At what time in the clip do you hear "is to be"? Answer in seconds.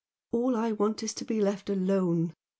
1.03-1.39